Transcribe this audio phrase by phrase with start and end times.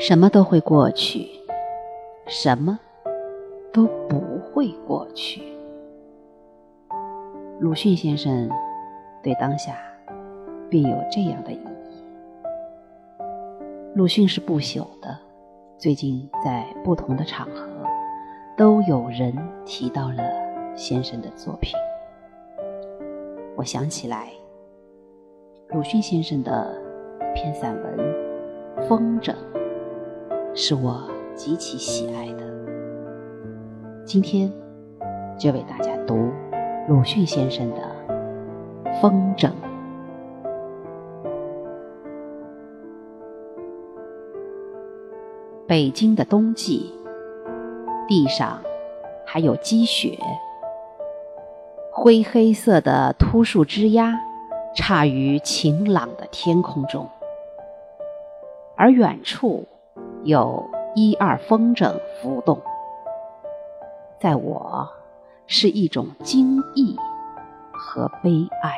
[0.00, 1.28] 什么都会过去，
[2.28, 2.78] 什么
[3.72, 5.42] 都不会过去。
[7.58, 8.48] 鲁迅先生
[9.24, 9.76] 对当下
[10.70, 12.02] 便有这样的意义。
[13.96, 15.18] 鲁迅是不朽的，
[15.76, 17.66] 最近在不同的场合
[18.56, 19.36] 都有人
[19.66, 20.22] 提到了
[20.76, 21.72] 先生的作品。
[23.56, 24.30] 我想起来，
[25.70, 26.80] 鲁迅先生的
[27.34, 27.98] 篇散文
[28.88, 29.32] 《风筝》。
[30.60, 31.00] 是我
[31.36, 32.42] 极其喜爱的。
[34.04, 34.52] 今天
[35.38, 36.32] 就为大家读
[36.88, 37.80] 鲁迅先生的
[39.00, 39.48] 《风筝》。
[45.68, 46.92] 北京的冬季，
[48.08, 48.60] 地上
[49.24, 50.18] 还有积雪，
[51.92, 54.12] 灰黑色的秃树枝桠
[54.74, 57.08] 插于晴朗的天空中，
[58.76, 59.64] 而远处。
[60.28, 61.90] 有一二风筝
[62.20, 62.60] 浮动，
[64.20, 64.86] 在我
[65.46, 66.94] 是一种惊异
[67.72, 68.74] 和悲哀。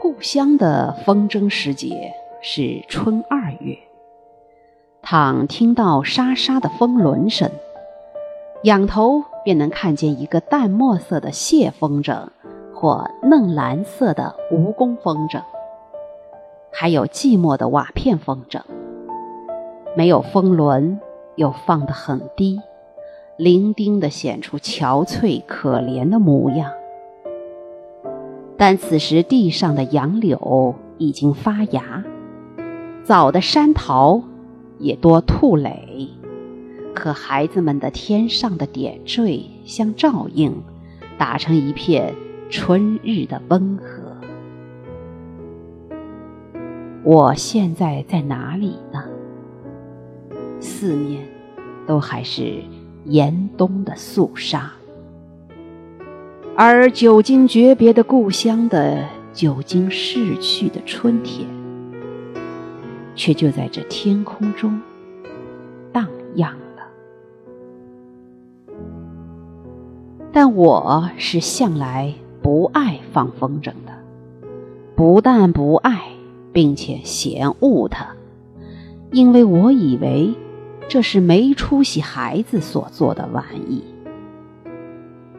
[0.00, 3.76] 故乡的风筝时节是春二月，
[5.02, 7.50] 倘听到沙沙的风轮声，
[8.62, 12.28] 仰头便能看见一个淡墨色的蟹风筝，
[12.74, 15.42] 或嫩蓝色的蜈蚣风筝。
[16.76, 18.60] 还有寂寞的瓦片风筝，
[19.96, 20.98] 没有风轮，
[21.36, 22.60] 又放得很低，
[23.38, 26.72] 伶仃地显出憔悴可怜的模样。
[28.58, 32.02] 但此时地上的杨柳已经发芽，
[33.04, 34.20] 早的山桃
[34.80, 36.08] 也多吐蕾，
[36.96, 40.52] 和孩子们的天上的点缀相照应，
[41.16, 42.12] 打成一片
[42.50, 44.03] 春日的温和。
[47.04, 49.04] 我现在在哪里呢？
[50.58, 51.22] 四面
[51.86, 52.62] 都还是
[53.04, 54.72] 严冬的肃杀，
[56.56, 61.46] 而久经诀别的故乡的久经逝去的春天，
[63.14, 64.80] 却就在这天空中
[65.92, 66.86] 荡漾了。
[70.32, 73.92] 但我是向来不爱放风筝的，
[74.96, 76.08] 不但不爱。
[76.54, 78.14] 并且嫌恶他，
[79.10, 80.32] 因为我以为
[80.88, 83.82] 这是没出息孩子所做的玩意。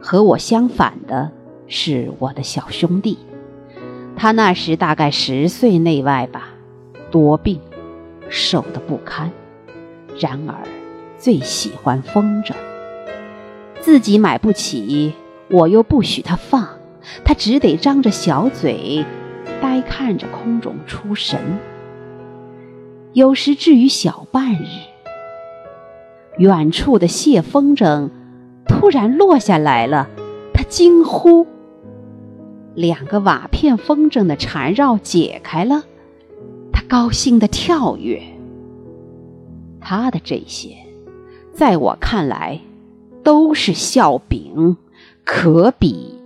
[0.00, 1.30] 和我相反的
[1.66, 3.18] 是我的小兄弟，
[4.16, 6.48] 他那时大概十岁内外吧，
[7.10, 7.60] 多病，
[8.28, 9.30] 瘦得不堪，
[10.18, 10.54] 然而
[11.18, 12.54] 最喜欢风筝。
[13.80, 15.12] 自己买不起，
[15.50, 16.68] 我又不许他放，
[17.24, 19.04] 他只得张着小嘴。
[19.60, 21.38] 呆看着空中出神，
[23.12, 24.66] 有时至于小半日，
[26.38, 28.10] 远处的蟹风筝
[28.66, 30.08] 突然落下来了，
[30.54, 31.46] 他惊呼；
[32.74, 35.84] 两个瓦片风筝的缠绕解开了，
[36.72, 38.22] 他高兴地跳跃。
[39.80, 40.76] 他的这些，
[41.52, 42.60] 在我看来，
[43.24, 44.76] 都是笑柄，
[45.24, 46.19] 可比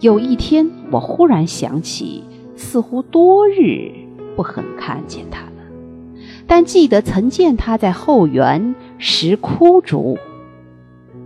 [0.00, 2.24] 有一天，我忽然想起，
[2.56, 3.92] 似乎多日
[4.34, 5.52] 不肯看见他了，
[6.46, 10.16] 但记得曾见他在后园拾枯竹。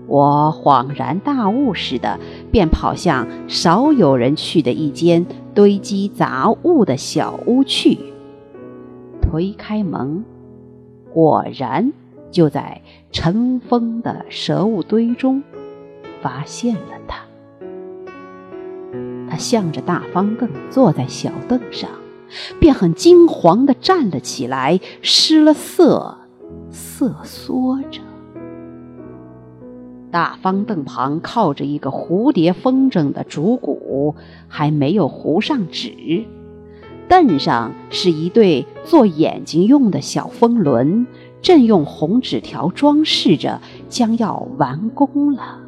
[0.08, 2.18] 我恍然大悟似的，
[2.50, 5.24] 便跑向少有人去的一间
[5.54, 7.96] 堆积杂物的小屋去。
[9.22, 10.24] 推开门，
[11.12, 11.92] 果然
[12.32, 12.82] 就在
[13.12, 15.44] 尘封的蛇物堆中
[16.20, 17.23] 发现了他。
[19.34, 21.90] 他向着大方凳坐在小凳上，
[22.60, 26.18] 便很惊惶地站了起来，失了色，
[26.70, 28.00] 瑟缩着。
[30.12, 34.14] 大方凳旁靠着一个蝴蝶风筝的竹骨，
[34.46, 36.26] 还没有糊上纸。
[37.08, 41.08] 凳上是一对做眼睛用的小风轮，
[41.42, 45.58] 正用红纸条装饰着，将要完工了。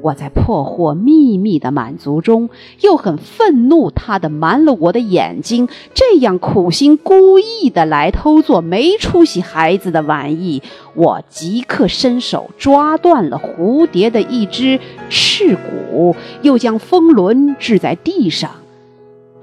[0.00, 2.50] 我在破获秘密的满足中，
[2.80, 10.62] 又很愤怒，他的瞒了我的眼睛，这样苦心孤诣的来偷做没出息孩子的玩意。
[10.94, 14.78] 我即刻伸手抓断了蝴蝶的一只
[15.10, 18.50] 翅骨，又将风轮掷在地上，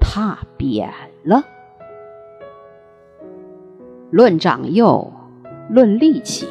[0.00, 0.90] 踏扁
[1.22, 1.44] 了。
[4.10, 5.12] 论长幼，
[5.68, 6.46] 论力气，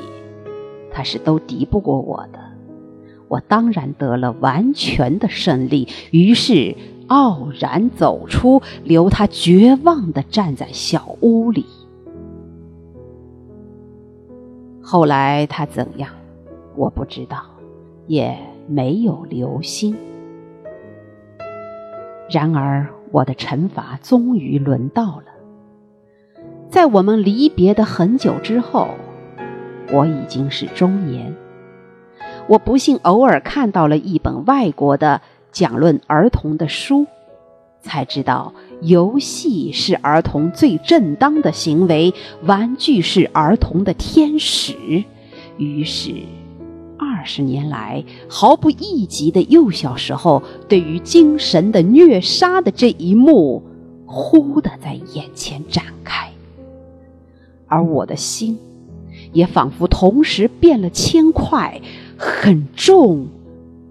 [0.92, 2.40] 他是都敌不过我的。
[3.28, 6.76] 我当然得了完全的胜利，于是
[7.08, 11.66] 傲然走出，留他绝望地站在小屋里。
[14.82, 16.12] 后来他怎样，
[16.76, 17.44] 我不知道，
[18.06, 18.38] 也
[18.68, 19.96] 没有留心。
[22.30, 25.26] 然而，我的惩罚终于轮到了。
[26.70, 28.90] 在我们离别的很久之后，
[29.92, 31.36] 我已经是中年。
[32.48, 35.20] 我不幸偶尔看到了一本外国的
[35.52, 37.08] 讲论儿童的书，
[37.82, 42.14] 才知道游戏是儿童最正当的行为，
[42.44, 44.76] 玩具是儿童的天使。
[45.58, 46.12] 于是，
[47.00, 53.64] 二十年来毫不意及的幼小时候对于精神的虐杀的这一幕，
[54.06, 56.32] 忽地在眼前展开，
[57.66, 58.60] 而我的心
[59.34, 61.82] 也仿佛同时变了千块。
[62.18, 63.28] 很重，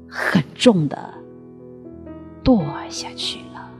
[0.08, 1.14] 很重的
[2.42, 3.70] 堕下去了，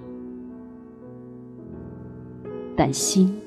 [2.77, 3.41] 但心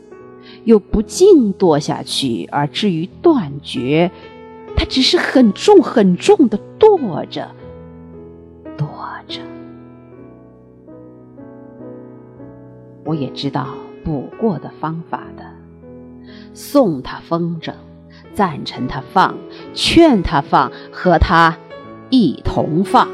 [0.64, 4.12] 又不尽堕下去而至于断绝，
[4.76, 7.50] 它只是很重很重的堕着，
[8.78, 8.88] 堕
[9.28, 9.42] 着。
[13.04, 15.44] 我也知道补过的方法的，
[16.54, 17.74] 送他风筝。
[18.38, 19.36] 赞成他放，
[19.74, 21.57] 劝他放，和他
[22.12, 23.07] 一同放。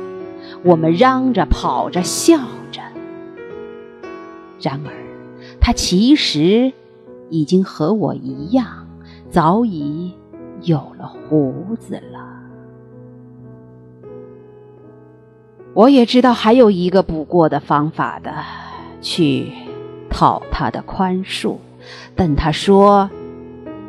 [0.65, 2.37] 我们嚷着、跑着、笑
[2.73, 2.81] 着。
[4.59, 4.91] 然而，
[5.61, 6.73] 他其实
[7.29, 8.85] 已经和我一样，
[9.29, 10.11] 早已
[10.63, 12.19] 有了胡子了。
[15.73, 18.43] 我也知道还有一个补过的方法的，
[18.99, 19.53] 去
[20.09, 21.55] 讨他的宽恕。
[22.13, 23.09] 等他说。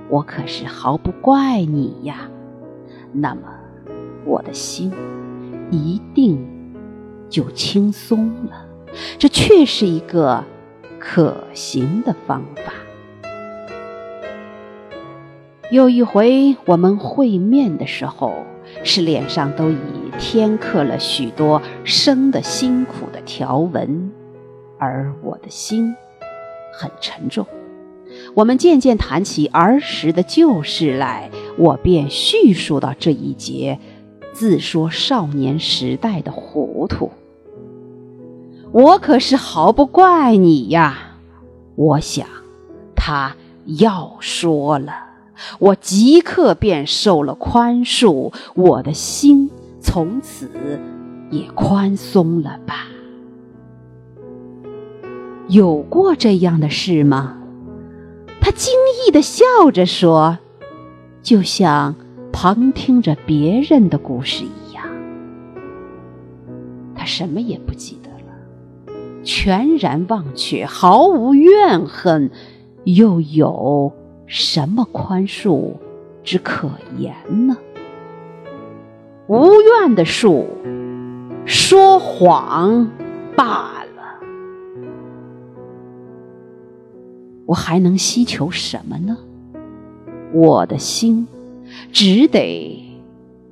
[0.08, 2.28] 我可是毫不怪你呀，
[3.12, 3.42] 那么
[4.24, 4.92] 我的心
[5.70, 6.46] 一定
[7.28, 8.66] 就轻松了。
[9.18, 10.44] 这却是一个
[11.00, 12.72] 可行的方法。
[15.70, 18.32] 有一回我们会面的时候，
[18.84, 19.76] 是脸上都已
[20.18, 24.12] 添刻了许多生的辛苦的条纹，
[24.78, 25.92] 而我的心
[26.78, 27.44] 很沉重。
[28.34, 33.78] 我们渐渐谈起儿时的旧事来，我便叙述到这一节，
[34.32, 37.12] 自说少年时代的糊涂。
[38.72, 41.18] 我可是毫不怪你呀！
[41.76, 42.26] 我想，
[42.96, 43.36] 他
[43.66, 44.92] 要说了，
[45.60, 49.48] 我即刻便受了宽恕，我的心
[49.80, 50.50] 从此
[51.30, 52.88] 也宽松了吧？
[55.46, 57.38] 有过这样的事吗？
[58.54, 58.72] 惊
[59.06, 60.38] 异的笑着说
[61.22, 61.96] ：“就像
[62.32, 64.84] 旁听着别人的故事一样。”
[66.94, 72.30] 他什么也不记得了，全然忘却，毫无怨恨，
[72.84, 73.92] 又有
[74.26, 75.72] 什么宽恕
[76.22, 77.14] 之可言
[77.46, 77.56] 呢？
[79.26, 80.44] 无怨的恕，
[81.44, 82.90] 说谎
[83.34, 83.73] 罢
[87.46, 89.16] 我还能希求什么呢？
[90.32, 91.28] 我的心
[91.92, 92.82] 只得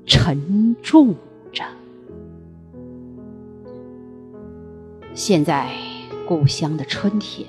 [0.06, 1.14] 沉重
[1.52, 1.64] 着。
[5.14, 5.70] 现在
[6.26, 7.46] 故乡的春天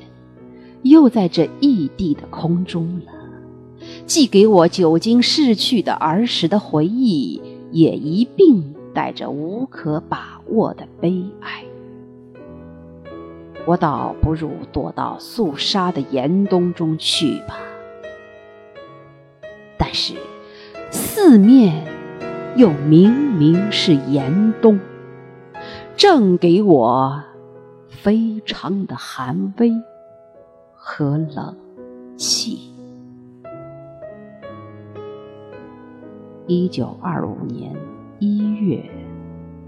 [0.81, 3.11] 又在这异地的空中了，
[4.05, 11.62] 既给我久经逝去的儿时的回忆，也一并带着无可把握的悲哀。
[13.65, 17.57] 我倒不如躲到肃杀的严冬中去吧。
[19.77, 20.15] 但是，
[20.91, 21.85] 四面
[22.55, 24.79] 又明明是严冬，
[25.95, 27.23] 正给我
[27.89, 29.71] 非常的寒威
[30.73, 31.55] 和冷
[32.17, 32.73] 气。
[36.47, 37.73] 一九二五年
[38.19, 38.83] 一月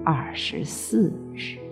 [0.03, 1.64] 二十四日。